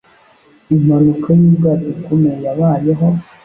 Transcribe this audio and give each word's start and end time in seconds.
impanuka 0.73 1.29
y'ubwato 1.39 1.87
ikomeye 1.95 2.37
yabayeho 2.45 3.07